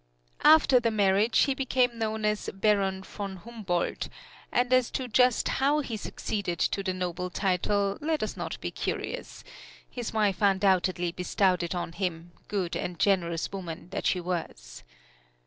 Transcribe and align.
After 0.43 0.79
the 0.79 0.89
marriage 0.89 1.41
he 1.43 1.53
became 1.53 1.99
known 1.99 2.25
as 2.25 2.49
Baron 2.55 3.03
von 3.03 3.35
Humboldt, 3.35 4.09
and 4.51 4.73
as 4.73 4.89
to 4.89 5.07
just 5.07 5.47
how 5.47 5.81
he 5.81 5.95
succeeded 5.95 6.57
to 6.57 6.81
the 6.81 6.91
noble 6.91 7.29
title 7.29 7.99
let 8.01 8.23
us 8.23 8.35
not 8.35 8.59
be 8.61 8.71
curious 8.71 9.43
his 9.87 10.11
wife 10.11 10.41
undoubtedly 10.41 11.11
bestowed 11.11 11.61
it 11.61 11.75
on 11.75 11.91
him, 11.91 12.31
good 12.47 12.75
and 12.75 12.97
generous 12.97 13.51
woman 13.51 13.89
that 13.91 14.07
she 14.07 14.19
was. 14.19 14.81